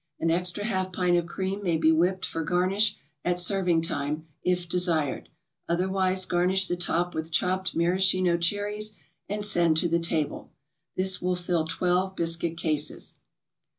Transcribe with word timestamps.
An 0.19 0.31
extra 0.31 0.63
half 0.63 0.91
pint 0.91 1.15
of 1.15 1.27
cream 1.27 1.61
may 1.61 1.77
be 1.77 1.91
whipped 1.91 2.25
for 2.25 2.43
garnish 2.43 2.97
at 3.23 3.39
serving 3.39 3.83
time, 3.83 4.25
if 4.41 4.67
desired; 4.67 5.29
otherwise, 5.69 6.25
garnish 6.25 6.67
the 6.67 6.75
top 6.75 7.13
with 7.13 7.31
chopped 7.31 7.75
maraschino 7.75 8.35
cherries, 8.35 8.93
and 9.29 9.45
send 9.45 9.77
to 9.77 9.87
the 9.87 9.99
table. 9.99 10.51
This 10.95 11.21
will 11.21 11.35
fill 11.35 11.65
twelve 11.67 12.15
biscuit 12.15 12.57
cases. 12.57 13.19